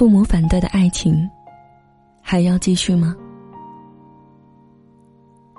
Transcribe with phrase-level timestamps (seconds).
[0.00, 1.28] 父母反对的爱情，
[2.22, 3.14] 还要继续吗？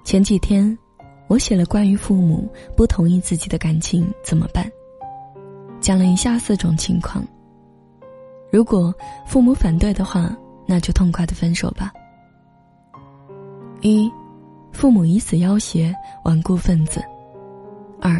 [0.03, 0.75] 前几天，
[1.27, 4.67] 我写了关于父母不同意自己的感情怎么办，
[5.79, 7.23] 讲了以下四种情况。
[8.51, 8.91] 如果
[9.27, 10.35] 父母反对的话，
[10.65, 11.93] 那就痛快的分手吧。
[13.81, 14.11] 一，
[14.71, 15.93] 父母以死要挟，
[16.25, 16.99] 顽固分子。
[18.01, 18.19] 二，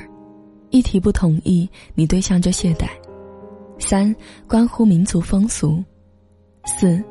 [0.70, 2.88] 一提不同意，你对象就懈怠。
[3.80, 4.16] 三，
[4.48, 5.84] 关乎民族风俗。
[6.65, 7.04] 四，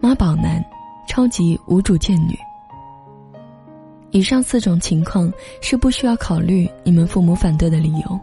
[0.00, 0.64] 妈宝男，
[1.08, 2.38] 超级无主见女。
[4.12, 8.20] 以上四种情况是不需要考虑你们父母反对的理由，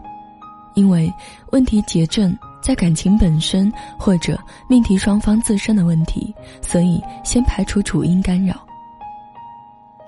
[0.74, 1.12] 因为
[1.52, 4.38] 问题结症在感情本身或者
[4.68, 8.54] 命题双方自身的问题，所以先排除主因干扰。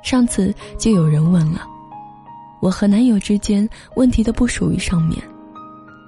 [0.03, 1.61] 上次就有人问了，
[2.61, 5.19] 我和男友之间问题都不属于上面，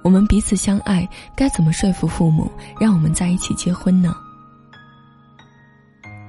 [0.03, 4.15] 我们彼此相爱，该怎么说服父母让我们在一起结婚呢？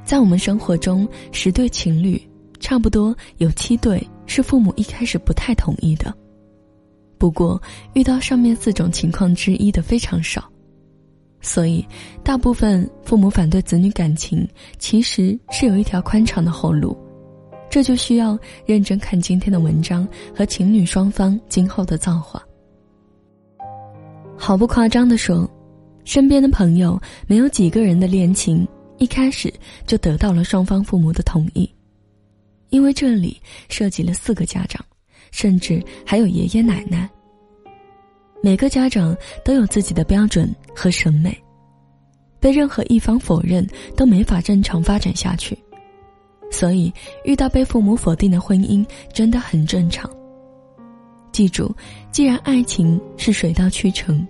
[0.04, 2.20] 在我们生活中，十对情侣，
[2.60, 6.14] 差不多有七对是父母一开始不太同意的。
[7.18, 7.60] 不过，
[7.94, 10.44] 遇到上面四种情况之一的非常少，
[11.40, 11.84] 所以
[12.22, 14.46] 大部分父母反对子女感情，
[14.78, 16.96] 其实是有一条宽敞的后路。
[17.70, 22.40] 这就需要认真看今天的文章和情侣双方今后的造化。
[24.36, 25.48] 毫不夸张的说，
[26.04, 28.66] 身边的朋友没有几个人的恋情。
[28.98, 29.52] 一开始
[29.88, 31.68] 就得到了双方父母的同意，
[32.70, 34.82] 因为这里涉及了四个家长，
[35.32, 37.10] 甚至还有爷爷奶奶。
[38.40, 41.36] 每个家长都有自己的标准和审美，
[42.38, 45.58] 被任何一方否认都没法正常发展下去，
[46.52, 46.92] 所以
[47.24, 50.08] 遇到被父母否定的婚姻真的很正常。
[51.34, 51.74] 记住，
[52.12, 54.24] 既然爱情是水到渠成。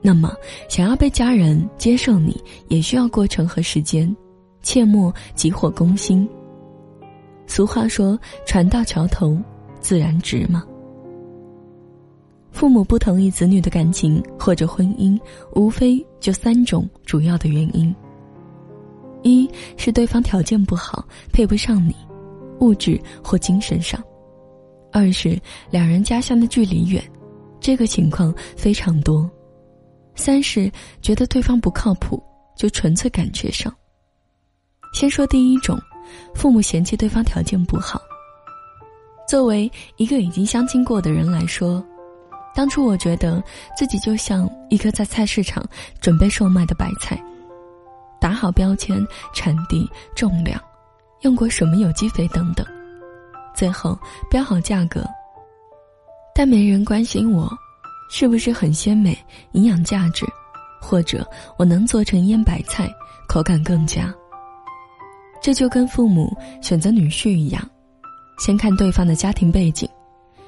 [0.00, 0.32] 那么，
[0.66, 4.16] 想要被家人接受你，也需要过程和时间，
[4.62, 6.26] 切莫急火攻心。
[7.46, 9.36] 俗话说：“船到桥头
[9.78, 10.64] 自然直嘛。”
[12.50, 15.20] 父母不同意子女的感情或者婚姻，
[15.54, 17.94] 无非就三种主要的原因：
[19.22, 19.46] 一
[19.76, 21.94] 是对方条件不好，配不上你，
[22.60, 24.00] 物质或精神上；
[24.92, 25.40] 二是
[25.70, 27.02] 两人家乡的距离远，
[27.60, 29.28] 这个情况非常多。
[30.14, 32.22] 三是觉得对方不靠谱，
[32.56, 33.72] 就纯粹感觉上。
[34.92, 35.78] 先说第一种，
[36.34, 38.00] 父母嫌弃对方条件不好。
[39.28, 41.84] 作为一个已经相亲过的人来说，
[42.54, 43.42] 当初我觉得
[43.76, 45.62] 自己就像一颗在菜市场
[46.00, 47.22] 准备售卖的白菜，
[48.18, 50.58] 打好标签、产地、重量，
[51.20, 52.66] 用过什么有机肥等等，
[53.58, 53.98] 最后
[54.30, 55.04] 标好价格，
[56.32, 57.52] 但没人关心我。
[58.10, 59.14] 是不是很鲜美、
[59.52, 60.24] 营养价值，
[60.80, 62.88] 或者我能做成腌白菜，
[63.28, 64.14] 口感更佳？
[65.42, 67.62] 这就跟父母选择女婿一样，
[68.38, 69.86] 先看对方的家庭背景，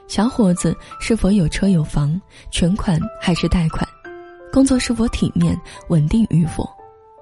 [0.09, 2.19] 小伙子是否有车有房，
[2.51, 3.87] 全款还是贷款，
[4.51, 5.55] 工作是否体面、
[5.89, 6.67] 稳定与否，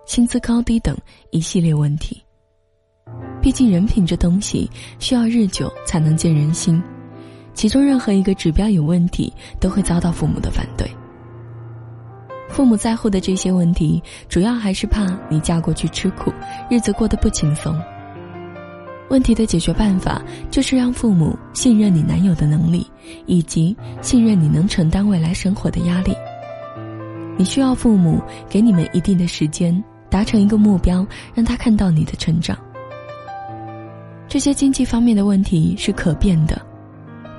[0.07, 0.97] 薪资高低等
[1.33, 2.23] 一系列问题。
[3.41, 6.83] 毕竟人品这东西需要日久才能见人心。
[7.55, 10.89] 其中任何一个指标有问题，都会遭到父母的反对。
[12.49, 16.33] 父母在乎的这些问题，主要还是怕你嫁过去吃苦，
[16.71, 17.77] 日子过得不轻松。
[19.11, 22.87] 问题的解决办法，就是让父母信任你男友的能力，
[23.27, 26.13] 以及信任你能承担未来生活的压力。
[27.37, 32.59] 你需要父母给你们一定的时间，达成一个目标，让他看到你的成长。
[34.29, 36.61] 这些经济方面的问题是可变的。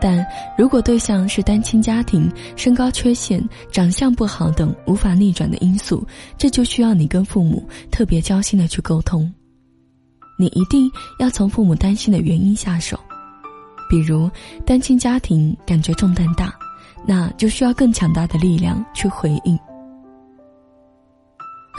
[0.01, 0.25] 但
[0.57, 6.07] 如果对象是单亲家庭、身高缺陷、长相不好等无法逆转的因素，
[6.37, 9.29] 这就需要你跟父母特别交心的去沟通。
[10.37, 10.89] 你一定
[11.19, 12.97] 要从父母担心的原因下手，
[13.89, 14.31] 比如
[14.65, 16.53] 单亲家庭感觉重担大，
[17.05, 19.59] 那就需要更强大的力量去回应。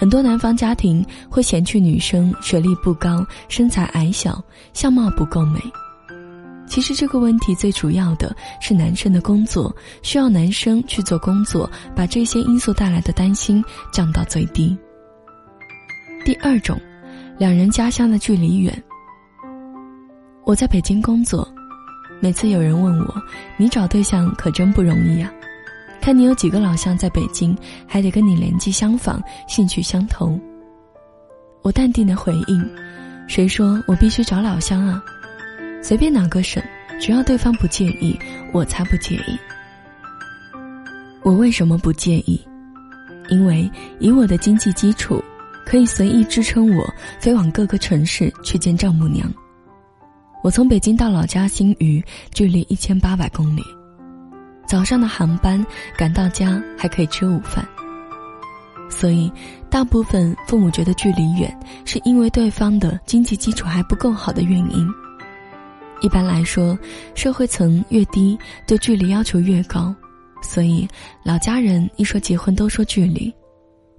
[0.00, 4.42] 很多男方家庭会嫌弃女生学历不高、身材矮小、
[4.72, 5.60] 相貌不够美。
[6.66, 13.62] 其实这个问题最主要的是男生的工作，需要男生去做工作，把这些因素带来的担心
[13.92, 14.74] 降到最低。
[16.24, 16.80] 第二种，
[17.36, 18.82] 两人家乡的距离远。
[20.46, 21.46] 我在北京工作，
[22.20, 23.22] 每次有人问我，
[23.58, 25.30] 你找对象可真不容易啊，
[26.00, 27.56] 看你有几个老乡在北京，
[27.86, 30.38] 还得跟你年纪相仿、兴趣相投。
[31.62, 32.70] 我淡定的回应，
[33.28, 35.02] 谁说我必须找老乡啊？
[35.82, 36.62] 随便哪个省，
[36.98, 38.18] 只要对方不介意，
[38.52, 39.38] 我才不介意。
[41.22, 42.40] 我为什么不介意？
[43.28, 45.22] 因为以我的经济基础，
[45.66, 46.84] 可以随意支撑我
[47.20, 49.30] 飞往各个城市去见丈母娘。
[50.42, 53.62] 我从北京到老家新余，距离一千八百公里。
[54.70, 57.66] 早上的航班赶到家还可以吃午饭。
[58.88, 59.28] 所以，
[59.68, 61.52] 大部分父母觉得距离远，
[61.84, 64.88] 是因为对方的经济基础还不够好的原因。
[66.02, 66.78] 一般来说，
[67.16, 69.92] 社会层越低，对距离要求越高，
[70.40, 70.86] 所以
[71.24, 73.34] 老家人一说结婚都说距离。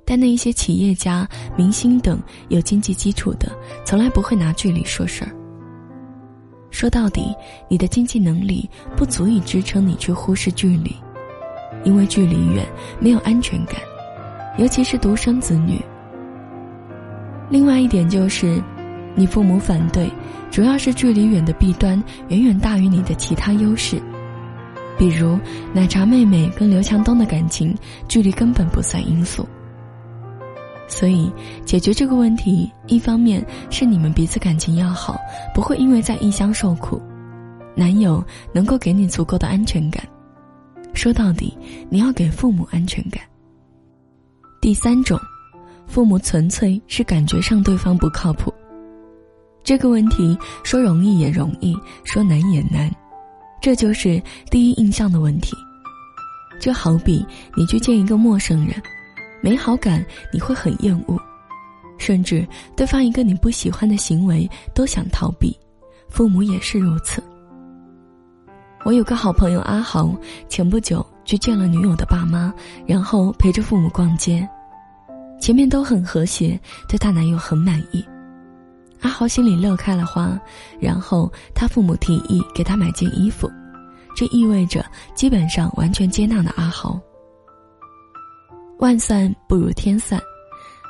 [0.06, 1.28] 但那一些企业家、
[1.58, 3.52] 明星等有经济基础的，
[3.86, 5.36] 从来不会拿距离说事儿。
[6.72, 7.36] 说到底，
[7.68, 10.96] 你的经济能力不足以支撑你去忽视距离，
[11.84, 12.66] 因为距离远
[13.00, 13.76] 没有安全感，
[14.58, 15.80] 尤其是独生子女。
[17.50, 18.62] 另外一点就是，
[19.14, 20.10] 你父母反对，
[20.50, 24.02] 主要是距离远的弊端远远大于你的其他优势，
[24.98, 25.38] 比如
[25.74, 27.76] 奶茶妹妹跟刘强东的感情，
[28.08, 29.46] 距离根本不算因素。
[30.92, 31.32] 所以，
[31.66, 35.18] 解决这个问题，一方面是你们彼此感情要好，
[35.56, 37.02] 不会因为在异乡受苦，
[37.74, 38.22] 男友
[38.54, 40.06] 能够给你足够的安全感。
[40.94, 41.58] 说到底，
[41.90, 43.24] 你要给父母安全感。
[44.60, 45.18] 第三种，
[45.88, 48.54] 父母纯粹是感觉上对方不靠谱。
[49.64, 51.74] 这个问题说容易也容易，
[52.04, 52.94] 说难也难，
[53.62, 55.56] 这就是第一印象的问题。
[56.60, 58.76] 就好比你去见一个陌生人。
[59.42, 61.18] 没好感，你会很厌恶，
[61.98, 65.58] 甚至对方一个你不喜欢的行为都想逃避。
[66.10, 67.24] 父母也是如此。
[68.84, 70.14] 我有个好朋友阿豪，
[70.50, 72.54] 前不久去见了女友的爸妈，
[72.86, 74.48] 然后陪着父母逛街，
[75.40, 78.04] 前面都很和谐，对他男友很满意。
[79.02, 80.40] 阿豪心里乐开了花，
[80.80, 83.50] 然后他父母提议给他买件衣服，
[84.16, 84.86] 这意味着
[85.16, 87.00] 基本上完全接纳了阿豪。
[88.82, 90.20] 万算不如天算，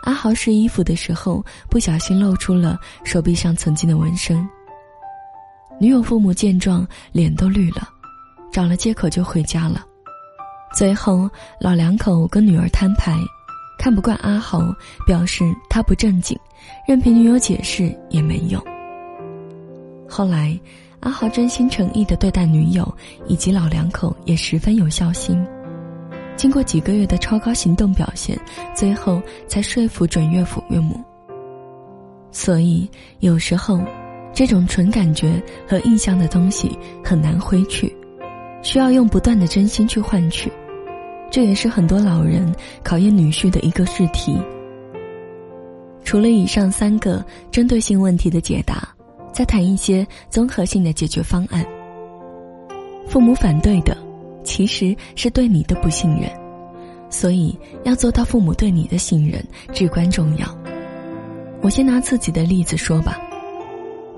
[0.04, 4.48] 阿豪试衣服的时候不小心露出了手臂上曾经的纹身。
[5.78, 7.90] 女友父母见状脸都绿了，
[8.50, 9.84] 找了借口就回家了。
[10.74, 11.30] 最后
[11.60, 13.14] 老两口跟女儿摊牌，
[13.78, 14.74] 看不惯阿豪，
[15.06, 16.40] 表示他不正经，
[16.88, 18.64] 任凭女友解释也没用。
[20.08, 20.58] 后来
[21.02, 22.90] 阿豪真心诚意的对待女友
[23.28, 25.46] 以及老两口，也十分有孝心。
[26.42, 28.36] 经过几个月的超高行动表现，
[28.74, 31.00] 最后才说服准岳父岳母。
[32.32, 32.90] 所以
[33.20, 33.80] 有时候，
[34.34, 37.96] 这种纯感觉和印象的东西很难挥去，
[38.64, 40.52] 需要用不断的真心去换取。
[41.30, 42.52] 这也是很多老人
[42.82, 44.36] 考验女婿的一个试题。
[46.04, 48.90] 除了以上三个针对性问题的解答，
[49.32, 51.64] 再谈一些综合性的解决方案。
[53.08, 53.96] 父母反对的。
[54.44, 56.30] 其实是对你的不信任，
[57.10, 59.44] 所以要做到父母对你的信任
[59.74, 60.48] 至关重要。
[61.62, 63.20] 我先拿自己的例子说吧，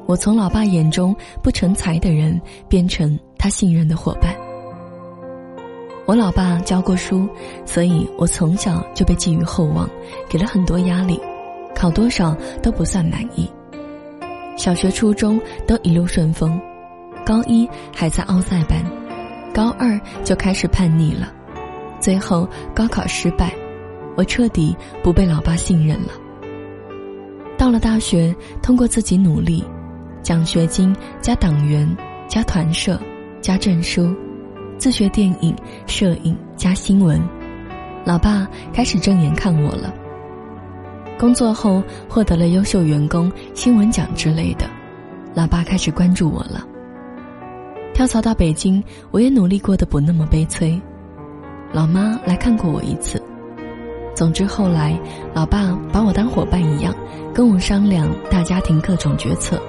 [0.05, 2.39] 我从老爸眼中不成才的人
[2.69, 4.33] 变成他信任的伙伴。
[6.05, 7.27] 我老爸教过书，
[7.65, 9.89] 所以我从小就被寄予厚望，
[10.29, 11.19] 给了很多压力，
[11.73, 13.49] 考多少都不算满意。
[14.57, 16.59] 小学、初中都一路顺风，
[17.25, 18.83] 高一还在奥赛班。
[19.53, 21.31] 高二就开始叛逆了，
[21.99, 23.53] 最后高考失败，
[24.17, 26.11] 我彻底不被老爸信任了。
[27.55, 29.63] 到了大学，通过自己努力，
[30.23, 31.87] 奖学金加党员
[32.27, 32.99] 加团社
[33.41, 34.13] 加证书，
[34.77, 37.21] 自学电影、摄影加新闻，
[38.03, 39.93] 老爸开始正眼看我了。
[41.19, 44.65] 工作后获得了优秀员工新闻奖之类的，
[45.35, 46.67] 老爸开始关注我了。
[47.93, 50.81] 跳槽到北京，我也努力过得不那么悲催。
[51.71, 53.21] 老妈来看过我一次。
[54.15, 54.99] 总之后来，
[55.33, 56.93] 老爸把我当伙伴一样，
[57.33, 59.61] 跟我商量大家庭各种决策。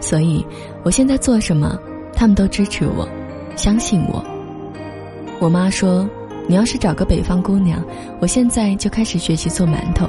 [0.00, 0.44] 所以，
[0.82, 1.78] 我现在做什么，
[2.12, 3.08] 他们都支持我，
[3.56, 4.24] 相信我。
[5.40, 6.08] 我妈说
[6.46, 7.84] ：“你要是找个北方姑娘，
[8.20, 10.08] 我现在就开始学习做馒头。”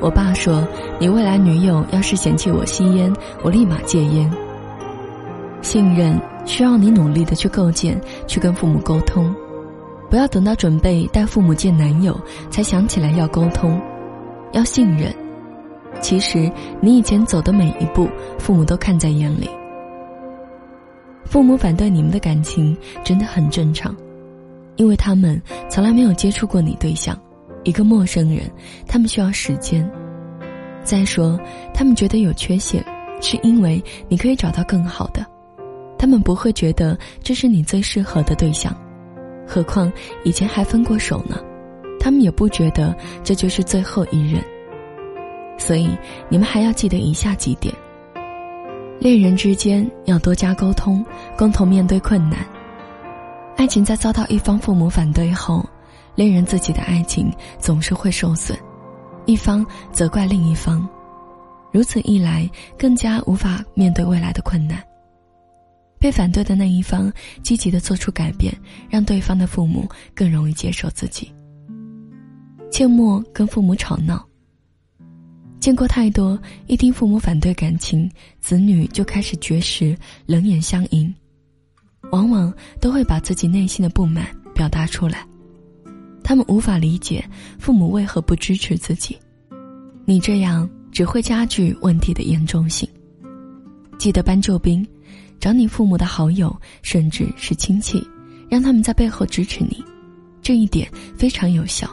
[0.00, 0.66] 我爸说
[0.98, 4.30] ：“你未来女友要是嫌弃我吸烟，我立马戒烟。”
[5.62, 9.34] 信任需要你努力的去构建，去跟父母沟通，
[10.10, 13.80] 不要等到准备带父母见男友才想起来要沟通，
[14.52, 15.14] 要信任。
[16.00, 16.50] 其实
[16.80, 19.48] 你以前走的每一步，父母都看在眼里。
[21.24, 23.94] 父母反对你们的感情真的很正常，
[24.76, 27.16] 因为他们从来没有接触过你对象，
[27.62, 28.50] 一个陌生人，
[28.86, 29.88] 他们需要时间。
[30.82, 31.38] 再说，
[31.72, 32.84] 他们觉得有缺陷，
[33.20, 35.24] 是因为你可以找到更好的。
[36.02, 38.76] 他们不会觉得这是你最适合的对象，
[39.46, 39.90] 何况
[40.24, 41.38] 以前还分过手呢。
[42.00, 42.92] 他们也不觉得
[43.22, 44.42] 这就是最后一任，
[45.56, 45.88] 所以
[46.28, 47.72] 你们还要记得以下几点：
[48.98, 51.06] 恋人之间要多加沟通，
[51.38, 52.44] 共同面对困难。
[53.56, 55.64] 爱情在遭到一方父母反对后，
[56.16, 58.58] 恋人自己的爱情总是会受损，
[59.24, 60.84] 一方责怪另一方，
[61.70, 64.82] 如此一来更加无法面对未来的困难。
[66.02, 67.10] 被反对的那一方
[67.44, 68.52] 积极的做出改变，
[68.90, 71.32] 让对方的父母更容易接受自己。
[72.72, 74.26] 切莫跟父母吵闹。
[75.60, 81.14] 见过太多，一听父母反对感情，子女就开始绝食、冷眼相迎，
[82.10, 85.24] 往往都会把自己内心的不满表达出来。
[86.24, 87.24] 他们无法理解
[87.60, 89.16] 父母为何不支持自己，
[90.04, 92.88] 你这样只会加剧问题的严重性。
[93.98, 94.84] 记得搬救兵，
[95.42, 98.00] 找你父母的好友，甚至是亲戚，
[98.48, 99.82] 让他们在背后支持你，
[100.40, 101.90] 这一点非常有效。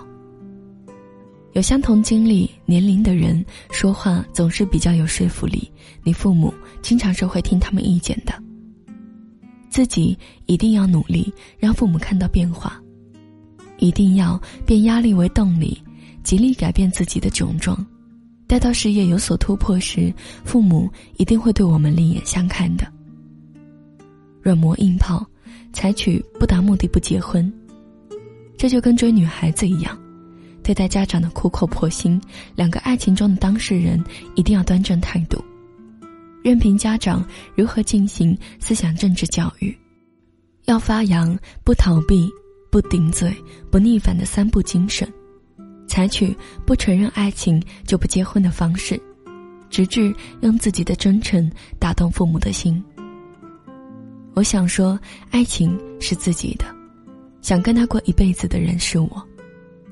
[1.54, 5.68] 有相同经历年龄的人说话总是比较有说服力，
[6.04, 6.54] 你父母
[6.84, 8.32] 经常是会听他们意见的。
[9.68, 10.16] 自己
[10.46, 12.80] 一定要努力，让父母看到变化，
[13.80, 15.76] 一定要变压力为动力，
[16.22, 17.84] 极力改变自己的窘状。
[18.46, 20.14] 待到事业有所突破时，
[20.46, 20.88] 父母
[21.18, 22.86] 一定会对我们另眼相看的。
[24.50, 25.24] 软磨硬泡，
[25.72, 27.54] 采取不达目的不结婚，
[28.58, 29.96] 这就跟追女孩子一样。
[30.64, 32.20] 对待家长的苦口婆心，
[32.56, 34.04] 两个爱情中的当事人
[34.34, 35.44] 一定要端正态度，
[36.44, 37.24] 任凭家长
[37.56, 39.78] 如何进行思想政治教育，
[40.66, 42.28] 要发扬不逃避、
[42.72, 43.32] 不顶嘴、
[43.70, 45.08] 不逆反的三不精神，
[45.88, 49.00] 采取不承认爱情就不结婚的方式，
[49.70, 52.84] 直至用自己的真诚打动父母的心。
[54.34, 54.98] 我想说，
[55.32, 56.66] 爱情是自己的，
[57.42, 59.28] 想跟他过一辈子的人是我。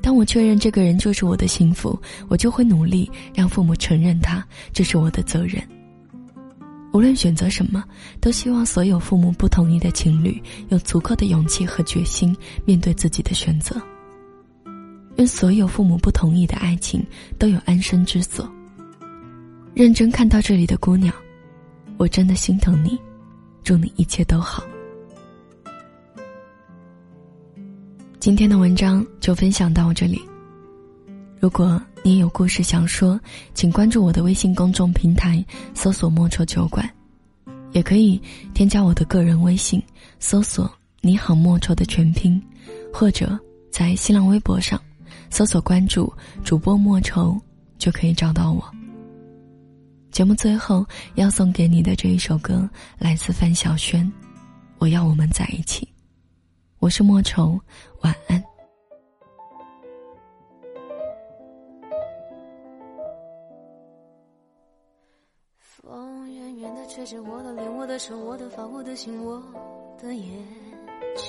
[0.01, 5.61] 当我确认这个人就是我的幸福，我就会努力让父母承认他，这是我的责任。
[6.93, 7.83] 无论选择什么，
[8.21, 13.75] 都希望所有父母不同意的情侣有足够的勇气和决心面对自己的选择。
[15.17, 17.05] 愿所有父母不同意的爱情
[17.37, 18.49] 都有安身之所。
[19.73, 21.13] 认真看到这里的姑娘，
[21.97, 22.97] 我真的心疼你，
[23.67, 24.63] 祝你一切都好。
[28.17, 30.21] 今天的文章就分享到这里。
[31.37, 33.19] 如果你有故事想说，
[33.53, 36.89] 请关注我的微信公众平台，搜索“莫愁酒馆”，
[37.73, 38.21] 也可以
[38.53, 39.83] 添加我的个人微信，
[40.17, 40.71] 搜索
[41.03, 42.41] “你好莫愁”的全拼，
[42.93, 43.37] 或者
[43.69, 44.81] 在新浪微博上
[45.29, 46.09] 搜索关注
[46.41, 47.37] 主播莫愁，
[47.77, 48.63] 就可以找到我。
[50.17, 50.83] 节目最后
[51.13, 54.03] 要送给你的这一首歌，来自范晓萱，
[54.79, 55.85] 《我要我们在一起》。
[56.79, 57.61] 我是莫愁，
[58.01, 58.43] 晚安。
[65.59, 69.39] 风远远的吹着我的脸，我的手，我的发，我的心，我
[70.01, 70.25] 的眼
[71.15, 71.27] 睛。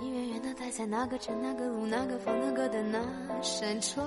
[0.00, 3.00] 你远远的待在那个城，那个路，那个房，那个的那
[3.42, 4.06] 扇窗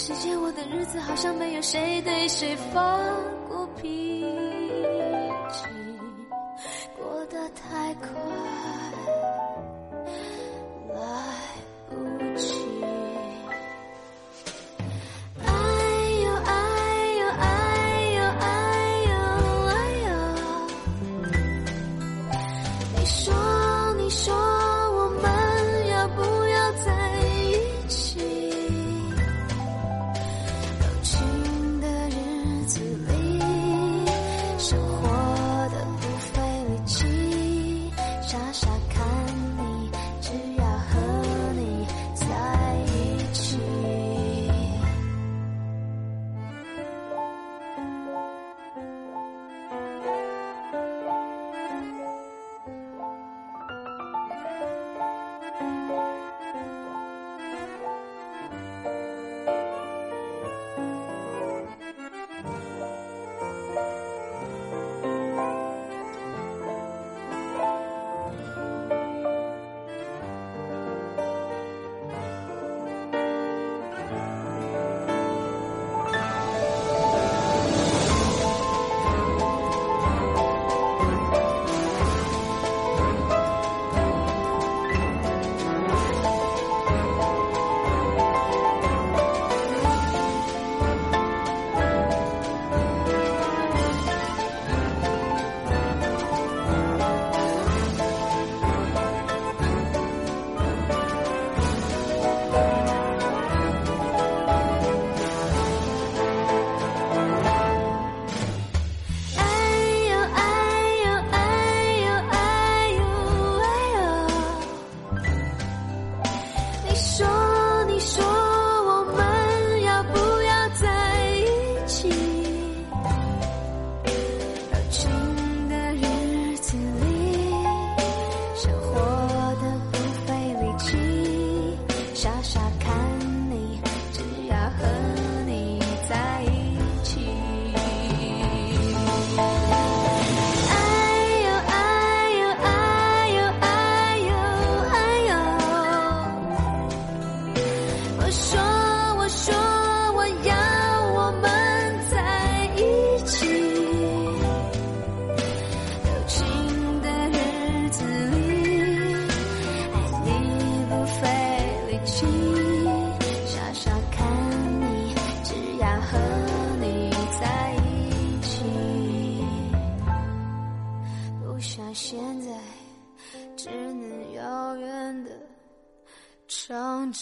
[0.00, 2.98] 世界，我的日子，好像没有谁对谁发
[3.46, 4.19] 过脾气，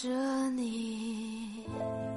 [0.01, 2.08] 着你。